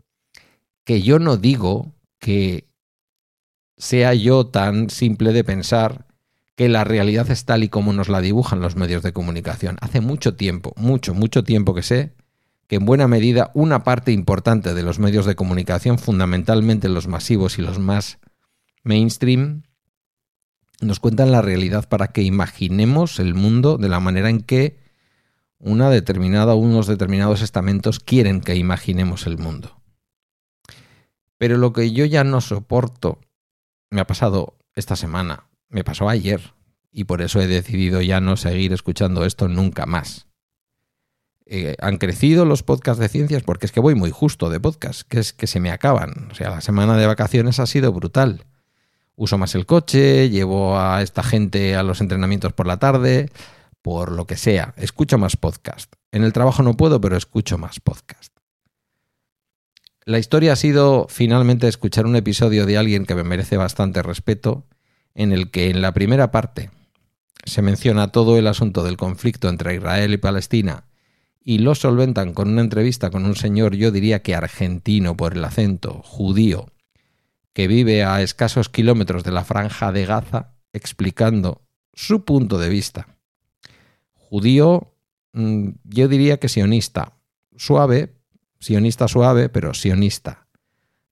que 0.84 1.02
yo 1.02 1.18
no 1.18 1.36
digo 1.36 1.92
que 2.18 2.64
sea 3.76 4.14
yo 4.14 4.46
tan 4.46 4.88
simple 4.88 5.34
de 5.34 5.44
pensar 5.44 6.06
que 6.56 6.70
la 6.70 6.84
realidad 6.84 7.30
es 7.30 7.44
tal 7.44 7.62
y 7.62 7.68
como 7.68 7.92
nos 7.92 8.08
la 8.08 8.22
dibujan 8.22 8.62
los 8.62 8.74
medios 8.74 9.02
de 9.02 9.12
comunicación. 9.12 9.76
Hace 9.82 10.00
mucho 10.00 10.34
tiempo, 10.34 10.72
mucho, 10.76 11.12
mucho 11.12 11.44
tiempo 11.44 11.74
que 11.74 11.82
sé 11.82 12.14
que 12.68 12.76
en 12.76 12.86
buena 12.86 13.06
medida 13.06 13.50
una 13.52 13.84
parte 13.84 14.12
importante 14.12 14.72
de 14.72 14.82
los 14.82 14.98
medios 14.98 15.26
de 15.26 15.34
comunicación, 15.34 15.98
fundamentalmente 15.98 16.88
los 16.88 17.06
masivos 17.06 17.58
y 17.58 17.62
los 17.62 17.78
más 17.78 18.18
mainstream, 18.82 19.64
nos 20.80 21.00
cuentan 21.00 21.32
la 21.32 21.42
realidad 21.42 21.88
para 21.88 22.08
que 22.08 22.22
imaginemos 22.22 23.18
el 23.18 23.34
mundo 23.34 23.78
de 23.78 23.88
la 23.88 24.00
manera 24.00 24.30
en 24.30 24.40
que 24.40 24.78
una 25.58 25.90
determinada, 25.90 26.54
unos 26.54 26.86
determinados 26.86 27.42
estamentos 27.42 28.00
quieren 28.00 28.40
que 28.40 28.56
imaginemos 28.56 29.26
el 29.26 29.38
mundo. 29.38 29.80
Pero 31.36 31.58
lo 31.58 31.72
que 31.72 31.92
yo 31.92 32.04
ya 32.04 32.24
no 32.24 32.40
soporto, 32.40 33.18
me 33.90 34.00
ha 34.00 34.06
pasado 34.06 34.56
esta 34.74 34.96
semana, 34.96 35.44
me 35.68 35.84
pasó 35.84 36.08
ayer 36.08 36.54
y 36.90 37.04
por 37.04 37.22
eso 37.22 37.40
he 37.40 37.46
decidido 37.46 38.00
ya 38.00 38.20
no 38.20 38.36
seguir 38.36 38.72
escuchando 38.72 39.24
esto 39.24 39.48
nunca 39.48 39.86
más. 39.86 40.26
Eh, 41.46 41.76
han 41.80 41.98
crecido 41.98 42.44
los 42.44 42.62
podcasts 42.62 43.00
de 43.00 43.08
ciencias 43.08 43.42
porque 43.42 43.66
es 43.66 43.72
que 43.72 43.80
voy 43.80 43.94
muy 43.94 44.10
justo 44.10 44.50
de 44.50 44.60
podcast, 44.60 45.02
que 45.02 45.18
es 45.18 45.32
que 45.32 45.46
se 45.46 45.60
me 45.60 45.70
acaban. 45.70 46.28
O 46.30 46.34
sea, 46.34 46.50
la 46.50 46.60
semana 46.60 46.96
de 46.96 47.06
vacaciones 47.06 47.58
ha 47.58 47.66
sido 47.66 47.92
brutal. 47.92 48.44
Uso 49.20 49.36
más 49.36 49.54
el 49.54 49.66
coche, 49.66 50.30
llevo 50.30 50.80
a 50.80 51.02
esta 51.02 51.22
gente 51.22 51.76
a 51.76 51.82
los 51.82 52.00
entrenamientos 52.00 52.54
por 52.54 52.66
la 52.66 52.78
tarde, 52.78 53.28
por 53.82 54.12
lo 54.12 54.26
que 54.26 54.38
sea. 54.38 54.72
Escucho 54.78 55.18
más 55.18 55.36
podcast. 55.36 55.92
En 56.10 56.24
el 56.24 56.32
trabajo 56.32 56.62
no 56.62 56.74
puedo, 56.74 57.02
pero 57.02 57.18
escucho 57.18 57.58
más 57.58 57.80
podcast. 57.80 58.34
La 60.06 60.18
historia 60.18 60.54
ha 60.54 60.56
sido 60.56 61.06
finalmente 61.10 61.68
escuchar 61.68 62.06
un 62.06 62.16
episodio 62.16 62.64
de 62.64 62.78
alguien 62.78 63.04
que 63.04 63.14
me 63.14 63.22
merece 63.22 63.58
bastante 63.58 64.02
respeto, 64.02 64.64
en 65.14 65.32
el 65.32 65.50
que 65.50 65.68
en 65.68 65.82
la 65.82 65.92
primera 65.92 66.30
parte 66.30 66.70
se 67.44 67.60
menciona 67.60 68.08
todo 68.08 68.38
el 68.38 68.46
asunto 68.46 68.84
del 68.84 68.96
conflicto 68.96 69.50
entre 69.50 69.74
Israel 69.74 70.14
y 70.14 70.16
Palestina 70.16 70.84
y 71.44 71.58
lo 71.58 71.74
solventan 71.74 72.32
con 72.32 72.48
una 72.48 72.62
entrevista 72.62 73.10
con 73.10 73.26
un 73.26 73.36
señor, 73.36 73.74
yo 73.76 73.90
diría 73.90 74.22
que 74.22 74.34
argentino 74.34 75.14
por 75.14 75.34
el 75.34 75.44
acento, 75.44 76.00
judío, 76.04 76.70
que 77.52 77.68
vive 77.68 78.04
a 78.04 78.22
escasos 78.22 78.68
kilómetros 78.68 79.24
de 79.24 79.32
la 79.32 79.44
franja 79.44 79.92
de 79.92 80.06
Gaza, 80.06 80.54
explicando 80.72 81.62
su 81.92 82.24
punto 82.24 82.58
de 82.58 82.68
vista. 82.68 83.16
Judío, 84.14 84.94
mm, 85.32 85.70
yo 85.84 86.08
diría 86.08 86.38
que 86.38 86.48
sionista, 86.48 87.14
suave, 87.56 88.14
sionista 88.60 89.08
suave, 89.08 89.48
pero 89.48 89.74
sionista. 89.74 90.46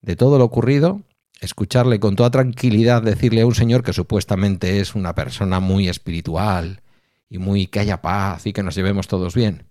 De 0.00 0.14
todo 0.14 0.38
lo 0.38 0.45
ocurrido, 0.45 1.02
escucharle 1.40 2.00
con 2.00 2.16
toda 2.16 2.30
tranquilidad 2.30 3.02
decirle 3.02 3.42
a 3.42 3.47
un 3.47 3.54
señor 3.54 3.83
que 3.83 3.92
supuestamente 3.92 4.80
es 4.80 4.95
una 4.95 5.14
persona 5.14 5.61
muy 5.61 5.88
espiritual 5.88 6.83
y 7.28 7.38
muy 7.38 7.66
que 7.66 7.80
haya 7.80 8.00
paz 8.00 8.47
y 8.47 8.52
que 8.52 8.62
nos 8.62 8.75
llevemos 8.75 9.09
todos 9.09 9.35
bien, 9.35 9.66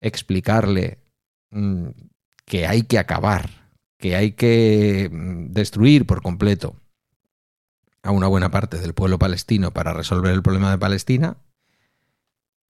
explicarle 0.00 0.98
mmm, 1.50 1.88
que 2.44 2.66
hay 2.66 2.82
que 2.82 2.98
acabar, 2.98 3.57
que 3.98 4.16
hay 4.16 4.32
que 4.32 5.10
mm, 5.12 5.52
destruir 5.52 6.06
por 6.06 6.22
completo 6.22 6.76
a 8.02 8.10
una 8.10 8.28
buena 8.28 8.50
parte 8.50 8.78
del 8.78 8.94
pueblo 8.94 9.18
palestino 9.18 9.72
para 9.72 9.92
resolver 9.92 10.32
el 10.32 10.42
problema 10.42 10.70
de 10.70 10.78
Palestina, 10.78 11.36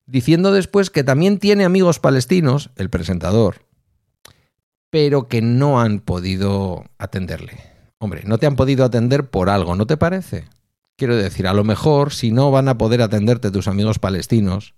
diciendo 0.05 0.51
después 0.51 0.89
que 0.89 1.03
también 1.03 1.37
tiene 1.37 1.65
amigos 1.65 1.99
palestinos, 1.99 2.71
el 2.75 2.89
presentador, 2.89 3.61
pero 4.89 5.27
que 5.27 5.41
no 5.41 5.79
han 5.79 5.99
podido 5.99 6.85
atenderle. 6.97 7.61
Hombre, 7.99 8.23
no 8.25 8.37
te 8.37 8.47
han 8.47 8.55
podido 8.55 8.83
atender 8.83 9.29
por 9.29 9.49
algo, 9.49 9.75
¿no 9.75 9.85
te 9.85 9.97
parece? 9.97 10.45
Quiero 10.95 11.15
decir, 11.15 11.47
a 11.47 11.53
lo 11.53 11.63
mejor, 11.63 12.11
si 12.11 12.31
no 12.31 12.49
van 12.49 12.67
a 12.67 12.77
poder 12.77 13.01
atenderte 13.01 13.51
tus 13.51 13.67
amigos 13.67 13.99
palestinos, 13.99 14.73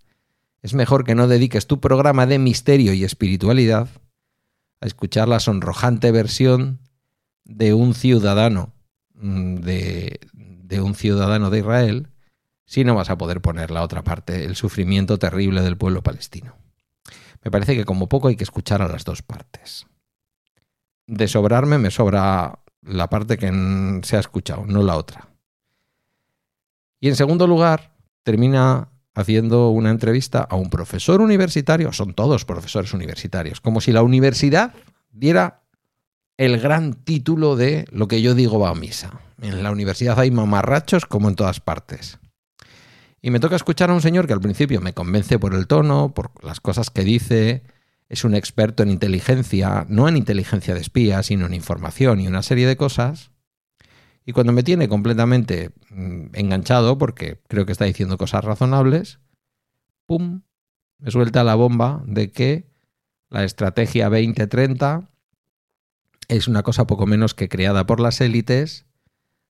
es 0.62 0.74
mejor 0.74 1.06
que 1.06 1.16
no 1.16 1.28
dediques 1.28 1.66
tu 1.66 1.80
programa 1.80 2.26
de 2.26 2.38
misterio 2.38 2.94
y 2.94 3.04
espiritualidad 3.04 3.88
a 4.82 4.88
escuchar 4.88 5.28
la 5.28 5.40
sonrojante 5.40 6.12
versión 6.12 6.80
de 7.46 7.74
un 7.74 7.94
ciudadano 7.94 8.74
de, 9.14 10.20
de, 10.34 10.82
un 10.82 10.96
ciudadano 10.96 11.50
de 11.52 11.60
Israel, 11.60 12.08
si 12.66 12.84
no 12.84 12.96
vas 12.96 13.10
a 13.10 13.18
poder 13.18 13.42
poner 13.42 13.70
la 13.70 13.84
otra 13.84 14.04
parte, 14.04 14.46
el 14.46 14.56
sufrimiento 14.56 15.20
terrible 15.20 15.62
del 15.62 15.78
pueblo 15.78 16.02
palestino. 16.02 16.56
Me 17.44 17.52
parece 17.52 17.76
que 17.76 17.86
como 17.86 18.08
poco 18.08 18.28
hay 18.28 18.36
que 18.36 18.44
escuchar 18.44 18.82
a 18.82 18.88
las 18.88 19.04
dos 19.04 19.22
partes. 19.22 19.86
De 21.06 21.28
sobrarme 21.28 21.78
me 21.78 21.92
sobra 21.92 22.60
la 22.82 23.10
parte 23.10 23.38
que 23.38 24.02
se 24.04 24.18
ha 24.18 24.20
escuchado, 24.20 24.66
no 24.66 24.84
la 24.84 24.96
otra. 24.96 25.30
Y 27.00 27.10
en 27.10 27.16
segundo 27.16 27.48
lugar, 27.48 27.96
termina 28.24 28.91
haciendo 29.14 29.70
una 29.70 29.90
entrevista 29.90 30.42
a 30.42 30.56
un 30.56 30.70
profesor 30.70 31.22
universitario, 31.22 31.92
son 31.94 32.14
todos 32.14 32.46
profesores 32.46 32.94
universitarios, 32.94 33.62
como 33.62 33.82
si 33.82 33.92
la 33.92 34.04
universidad 34.04 34.74
diera 35.12 35.64
el 36.38 36.60
gran 36.60 36.94
título 36.94 37.56
de 37.56 37.86
lo 37.92 38.08
que 38.08 38.22
yo 38.22 38.34
digo 38.34 38.60
va 38.60 38.70
a 38.70 38.76
misa. 38.76 39.20
En 39.42 39.64
la 39.64 39.72
universidad 39.72 40.20
hay 40.20 40.32
mamarrachos 40.32 41.06
como 41.06 41.30
en 41.30 41.36
todas 41.36 41.60
partes. 41.60 42.20
Y 43.22 43.30
me 43.30 43.40
toca 43.40 43.56
escuchar 43.56 43.92
a 43.92 43.94
un 43.94 44.02
señor 44.02 44.26
que 44.26 44.34
al 44.34 44.42
principio 44.42 44.82
me 44.82 44.94
convence 44.94 45.38
por 45.38 45.54
el 45.54 45.68
tono, 45.68 46.14
por 46.14 46.32
las 46.44 46.60
cosas 46.60 46.90
que 46.90 47.04
dice, 47.04 47.64
es 48.10 48.24
un 48.24 48.34
experto 48.34 48.82
en 48.82 48.90
inteligencia, 48.90 49.86
no 49.88 50.08
en 50.08 50.18
inteligencia 50.18 50.74
de 50.74 50.82
espías, 50.82 51.28
sino 51.28 51.46
en 51.46 51.54
información 51.54 52.20
y 52.20 52.28
una 52.28 52.42
serie 52.42 52.68
de 52.68 52.78
cosas. 52.78 53.30
Y 54.26 54.34
cuando 54.34 54.54
me 54.54 54.64
tiene 54.64 54.88
completamente 54.88 55.72
enganchado, 56.34 56.98
porque 56.98 57.42
creo 57.48 57.66
que 57.66 57.72
está 57.72 57.86
diciendo 57.86 58.18
cosas 58.18 58.44
razonables, 58.44 59.20
¡pum! 60.06 60.42
Me 61.00 61.10
suelta 61.10 61.44
la 61.44 61.56
bomba 61.56 62.04
de 62.06 62.32
que 62.32 62.70
la 63.30 63.44
estrategia 63.44 64.10
2030 64.10 65.10
es 66.28 66.48
una 66.48 66.64
cosa 66.64 66.86
poco 66.86 67.08
menos 67.08 67.34
que 67.34 67.50
creada 67.50 67.86
por 67.86 68.00
las 68.00 68.22
élites 68.22 68.86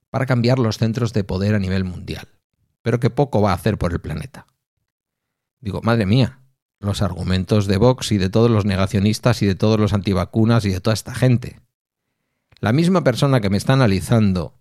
para 0.10 0.26
cambiar 0.26 0.60
los 0.60 0.78
centros 0.78 1.14
de 1.14 1.24
poder 1.24 1.56
a 1.56 1.60
nivel 1.60 1.84
mundial, 1.84 2.28
pero 2.82 3.00
que 3.00 3.10
poco 3.10 3.42
va 3.42 3.52
a 3.52 3.56
hacer 3.56 3.78
por 3.78 3.92
el 3.92 4.00
planeta. 4.00 4.48
Digo, 5.60 5.82
madre 5.84 6.06
mía, 6.06 6.40
los 6.80 7.02
argumentos 7.02 7.68
de 7.68 7.78
Vox 7.78 8.12
y 8.12 8.18
de 8.18 8.30
todos 8.30 8.50
los 8.50 8.66
negacionistas 8.66 9.42
y 9.42 9.46
de 9.46 9.56
todos 9.56 9.80
los 9.80 9.94
antivacunas 9.94 10.66
y 10.66 10.70
de 10.70 10.80
toda 10.80 10.94
esta 10.94 11.14
gente. 11.14 11.60
La 12.60 12.74
misma 12.74 13.04
persona 13.04 13.42
que 13.42 13.50
me 13.50 13.58
está 13.58 13.74
analizando 13.74 14.61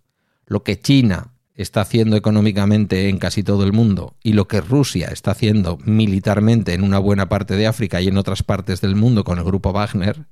lo 0.51 0.63
que 0.63 0.77
China 0.77 1.31
está 1.55 1.79
haciendo 1.79 2.17
económicamente 2.17 3.07
en 3.07 3.19
casi 3.19 3.41
todo 3.41 3.63
el 3.63 3.71
mundo 3.71 4.17
y 4.21 4.33
lo 4.33 4.49
que 4.49 4.59
Rusia 4.59 5.07
está 5.07 5.31
haciendo 5.31 5.77
militarmente 5.85 6.73
en 6.73 6.83
una 6.83 6.99
buena 6.99 7.29
parte 7.29 7.55
de 7.55 7.67
África 7.67 8.01
y 8.01 8.09
en 8.09 8.17
otras 8.17 8.43
partes 8.43 8.81
del 8.81 8.97
mundo 8.97 9.23
con 9.23 9.37
el 9.37 9.45
grupo 9.45 9.71
Wagner, 9.71 10.25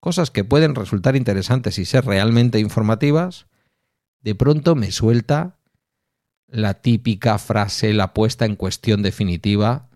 cosas 0.00 0.30
que 0.30 0.44
pueden 0.44 0.74
resultar 0.74 1.14
interesantes 1.14 1.78
y 1.78 1.84
ser 1.84 2.06
realmente 2.06 2.58
informativas, 2.58 3.44
de 4.22 4.34
pronto 4.34 4.76
me 4.76 4.90
suelta 4.92 5.58
la 6.46 6.80
típica 6.80 7.38
frase, 7.38 7.92
la 7.92 8.14
puesta 8.14 8.46
en 8.46 8.56
cuestión 8.56 9.02
definitiva 9.02 9.90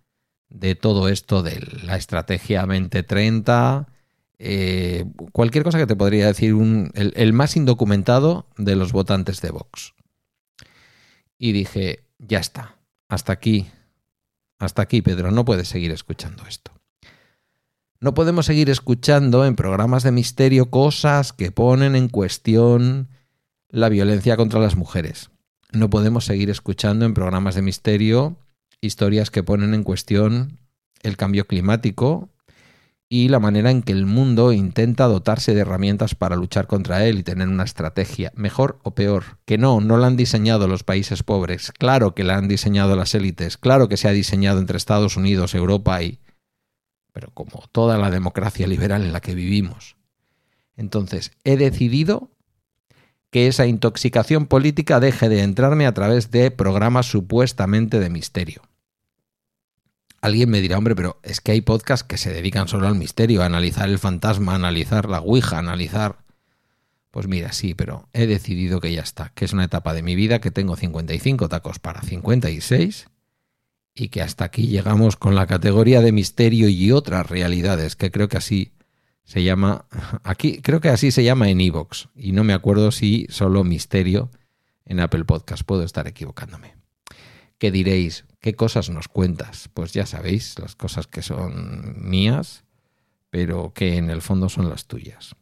de 0.51 0.75
todo 0.75 1.09
esto 1.09 1.43
de 1.43 1.67
la 1.85 1.97
estrategia 1.97 2.67
2030, 2.67 3.89
eh, 4.39 5.05
cualquier 5.33 5.65
cosa 5.65 5.79
que 5.79 5.87
te 5.87 5.97
podría 5.97 6.27
decir 6.27 6.55
un, 6.55 6.93
el 6.95 7.33
más 7.33 7.57
indocumentado 7.57 8.47
de 8.57 8.77
los 8.77 8.93
votantes 8.93 9.41
de 9.41 9.51
Vox 9.51 9.95
y 11.39 11.53
dije, 11.53 12.05
ya 12.19 12.39
está, 12.39 12.77
hasta 13.09 13.33
aquí, 13.33 13.69
hasta 14.59 14.83
aquí, 14.83 15.03
Pedro, 15.03 15.31
no 15.31 15.45
puedes 15.45 15.69
seguir 15.69 15.93
escuchando 15.93 16.45
esto. 16.47 16.73
No 18.01 18.15
podemos 18.15 18.47
seguir 18.47 18.71
escuchando 18.71 19.45
en 19.45 19.57
programas 19.57 20.03
de 20.03 20.13
misterio 20.13 20.71
cosas 20.71 21.33
que 21.33 21.51
ponen 21.51 21.97
en 21.97 22.09
cuestión 22.09 23.09
la 23.71 23.89
violencia 23.89 24.37
contra 24.37 24.61
las 24.61 24.77
mujeres. 24.77 25.31
No 25.73 25.91
podemos 25.91 26.25
seguir 26.25 26.51
escuchando 26.51 27.05
en 27.07 27.15
programas 27.15 27.55
de 27.55 27.63
misterio 27.63 28.37
historias 28.81 29.31
que 29.31 29.43
ponen 29.43 29.75
en 29.75 29.83
cuestión 29.83 30.61
el 31.03 31.17
cambio 31.17 31.47
climático 31.47 32.31
y 33.09 33.29
la 33.29 33.41
manera 33.41 33.71
en 33.71 33.83
que 33.83 33.93
el 33.93 34.05
mundo 34.05 34.53
intenta 34.53 35.07
dotarse 35.07 35.55
de 35.55 35.63
herramientas 35.63 36.15
para 36.15 36.37
luchar 36.37 36.67
contra 36.67 37.07
él 37.07 37.19
y 37.19 37.23
tener 37.23 37.49
una 37.49 37.65
estrategia, 37.65 38.33
mejor 38.35 38.79
o 38.83 38.95
peor, 38.95 39.39
que 39.47 39.57
no, 39.57 39.81
no 39.81 39.97
la 39.97 40.09
han 40.09 40.17
diseñado 40.17 40.69
los 40.69 40.85
países 40.85 41.23
pobres, 41.23 41.73
claro 41.73 42.15
que 42.15 42.25
la 42.25 42.37
han 42.37 42.49
diseñado 42.49 42.97
las 42.97 43.15
élites, 43.15 43.57
claro 43.57 43.89
que 43.89 43.97
se 43.97 44.09
ha 44.09 44.13
diseñado 44.13 44.59
entre 44.59 44.77
Estados 44.77 45.17
Unidos, 45.17 45.55
Europa 45.55 46.03
y... 46.03 46.19
pero 47.13 47.31
como 47.33 47.65
toda 47.73 47.97
la 47.97 48.11
democracia 48.11 48.67
liberal 48.67 49.03
en 49.03 49.13
la 49.15 49.21
que 49.21 49.35
vivimos. 49.35 49.97
Entonces, 50.77 51.33
he 51.45 51.57
decidido 51.57 52.31
que 53.31 53.47
esa 53.47 53.67
intoxicación 53.67 54.47
política 54.47 55.01
deje 55.01 55.29
de 55.29 55.43
entrarme 55.43 55.87
a 55.87 55.95
través 55.95 56.31
de 56.31 56.51
programas 56.51 57.07
supuestamente 57.07 58.01
de 58.01 58.11
misterio. 58.11 58.63
Alguien 60.21 60.51
me 60.51 60.61
dirá, 60.61 60.79
hombre, 60.79 60.97
pero 60.97 61.21
es 61.23 61.41
que 61.41 61.53
hay 61.53 61.61
podcasts 61.61 62.07
que 62.07 62.17
se 62.17 62.33
dedican 62.33 62.69
solo 62.69 62.89
al 62.89 62.97
misterio, 62.97 63.43
a 63.43 63.47
analizar 63.47 63.89
el 63.89 63.99
fantasma, 63.99 64.53
a 64.53 64.57
analizar 64.57 65.09
la 65.09 65.21
Ouija, 65.21 65.57
a 65.57 65.61
analizar... 65.61 66.19
Pues 67.11 67.27
mira, 67.27 67.53
sí, 67.53 67.75
pero 67.75 68.09
he 68.13 68.27
decidido 68.27 68.81
que 68.81 68.93
ya 68.93 69.01
está, 69.01 69.33
que 69.35 69.45
es 69.45 69.53
una 69.53 69.65
etapa 69.65 69.95
de 69.95 70.03
mi 70.03 70.15
vida 70.15 70.41
que 70.41 70.51
tengo 70.51 70.77
55 70.77 71.49
tacos 71.49 71.79
para 71.79 72.03
56 72.03 73.09
y 73.95 74.09
que 74.09 74.23
hasta 74.23 74.45
aquí 74.45 74.67
llegamos 74.67 75.17
con 75.17 75.35
la 75.35 75.47
categoría 75.47 76.01
de 76.01 76.13
misterio 76.13 76.69
y 76.69 76.93
otras 76.93 77.29
realidades, 77.29 77.97
que 77.97 78.11
creo 78.11 78.29
que 78.29 78.37
así 78.37 78.73
se 79.25 79.43
llama, 79.43 79.87
aquí 80.23 80.61
creo 80.61 80.81
que 80.81 80.91
así 80.91 81.11
se 81.11 81.25
llama 81.25 81.49
en 81.49 81.61
Evox 81.61 82.09
y 82.15 82.33
no 82.33 82.45
me 82.45 82.53
acuerdo 82.53 82.93
si 82.93 83.27
solo 83.31 83.65
misterio 83.65 84.31
en 84.85 85.01
Apple 85.01 85.25
Podcast, 85.25 85.65
puedo 85.65 85.83
estar 85.83 86.07
equivocándome. 86.07 86.77
¿Qué 87.59 87.73
diréis? 87.73 88.25
¿Qué 88.41 88.55
cosas 88.55 88.89
nos 88.89 89.09
cuentas? 89.09 89.69
Pues 89.75 89.93
ya 89.93 90.07
sabéis, 90.07 90.59
las 90.61 90.77
cosas 90.77 91.09
que 91.09 91.23
son 91.23 92.09
mías, 92.09 92.65
pero 93.31 93.73
que 93.75 93.97
en 93.97 94.11
el 94.11 94.23
fondo 94.23 94.49
son 94.49 94.69
las 94.69 94.87
tuyas. 94.87 95.35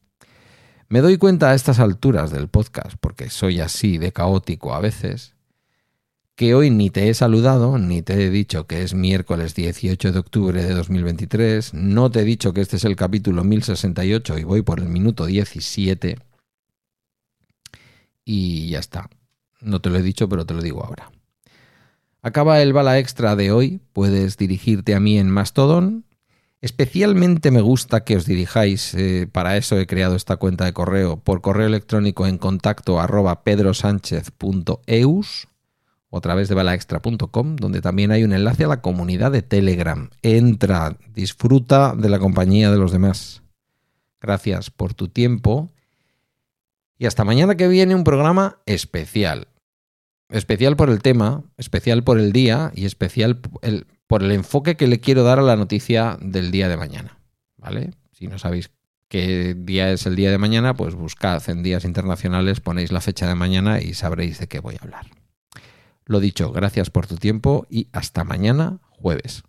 Me 0.88 1.00
doy 1.00 1.18
cuenta 1.18 1.50
a 1.50 1.54
estas 1.54 1.78
alturas 1.78 2.30
del 2.30 2.48
podcast, 2.48 2.96
porque 3.00 3.28
soy 3.28 3.60
así 3.60 3.98
de 3.98 4.12
caótico 4.12 4.74
a 4.74 4.80
veces, 4.80 5.34
que 6.36 6.54
hoy 6.54 6.70
ni 6.70 6.90
te 6.90 7.08
he 7.08 7.14
saludado, 7.14 7.78
ni 7.78 8.02
te 8.02 8.14
he 8.24 8.30
dicho 8.30 8.66
que 8.66 8.82
es 8.82 8.94
miércoles 8.94 9.54
18 9.54 10.12
de 10.12 10.18
octubre 10.18 10.62
de 10.62 10.74
2023, 10.74 11.74
no 11.74 12.10
te 12.10 12.20
he 12.20 12.24
dicho 12.24 12.52
que 12.52 12.60
este 12.60 12.76
es 12.76 12.84
el 12.84 12.96
capítulo 12.96 13.42
1068 13.42 14.38
y 14.38 14.44
voy 14.44 14.62
por 14.62 14.80
el 14.80 14.88
minuto 14.88 15.26
17, 15.26 16.18
y 18.24 18.70
ya 18.70 18.78
está. 18.78 19.10
No 19.60 19.80
te 19.80 19.90
lo 19.90 19.98
he 19.98 20.02
dicho, 20.02 20.28
pero 20.28 20.46
te 20.46 20.54
lo 20.54 20.62
digo 20.62 20.84
ahora. 20.84 21.10
Acaba 22.26 22.60
el 22.60 22.72
bala 22.72 22.98
extra 22.98 23.36
de 23.36 23.52
hoy, 23.52 23.80
puedes 23.92 24.36
dirigirte 24.36 24.96
a 24.96 25.00
mí 25.00 25.16
en 25.16 25.30
Mastodon. 25.30 26.04
Especialmente 26.60 27.52
me 27.52 27.60
gusta 27.60 28.02
que 28.02 28.16
os 28.16 28.26
dirijáis, 28.26 28.94
eh, 28.94 29.28
para 29.30 29.56
eso 29.56 29.78
he 29.78 29.86
creado 29.86 30.16
esta 30.16 30.36
cuenta 30.36 30.64
de 30.64 30.72
correo, 30.72 31.18
por 31.18 31.40
correo 31.40 31.68
electrónico 31.68 32.26
en 32.26 32.38
contacto 32.38 32.98
arroba 32.98 33.44
pedrosánchez.eus 33.44 35.46
o 36.10 36.18
a 36.18 36.20
través 36.20 36.48
de 36.48 36.56
balaextra.com, 36.56 37.54
donde 37.54 37.80
también 37.80 38.10
hay 38.10 38.24
un 38.24 38.32
enlace 38.32 38.64
a 38.64 38.68
la 38.68 38.82
comunidad 38.82 39.30
de 39.30 39.42
Telegram. 39.42 40.10
Entra, 40.22 40.96
disfruta 41.14 41.94
de 41.94 42.08
la 42.08 42.18
compañía 42.18 42.72
de 42.72 42.78
los 42.78 42.90
demás. 42.90 43.44
Gracias 44.20 44.72
por 44.72 44.94
tu 44.94 45.06
tiempo 45.06 45.70
y 46.98 47.06
hasta 47.06 47.22
mañana 47.22 47.54
que 47.54 47.68
viene 47.68 47.94
un 47.94 48.02
programa 48.02 48.58
especial. 48.66 49.46
Especial 50.28 50.76
por 50.76 50.90
el 50.90 51.02
tema, 51.02 51.44
especial 51.56 52.02
por 52.02 52.18
el 52.18 52.32
día 52.32 52.72
y 52.74 52.84
especial 52.84 53.40
por 54.06 54.22
el 54.22 54.32
enfoque 54.32 54.76
que 54.76 54.88
le 54.88 55.00
quiero 55.00 55.22
dar 55.22 55.38
a 55.38 55.42
la 55.42 55.56
noticia 55.56 56.18
del 56.20 56.50
día 56.50 56.68
de 56.68 56.76
mañana. 56.76 57.18
¿Vale? 57.56 57.92
Si 58.12 58.26
no 58.26 58.38
sabéis 58.38 58.70
qué 59.08 59.54
día 59.56 59.92
es 59.92 60.06
el 60.06 60.16
día 60.16 60.30
de 60.30 60.38
mañana, 60.38 60.74
pues 60.74 60.94
buscad 60.94 61.42
en 61.48 61.62
días 61.62 61.84
internacionales, 61.84 62.60
ponéis 62.60 62.90
la 62.90 63.00
fecha 63.00 63.28
de 63.28 63.34
mañana 63.34 63.80
y 63.80 63.94
sabréis 63.94 64.38
de 64.40 64.48
qué 64.48 64.58
voy 64.58 64.76
a 64.76 64.82
hablar. 64.82 65.06
Lo 66.06 66.20
dicho, 66.20 66.52
gracias 66.52 66.90
por 66.90 67.06
tu 67.06 67.16
tiempo 67.16 67.66
y 67.68 67.88
hasta 67.92 68.24
mañana 68.24 68.78
jueves. 68.90 69.44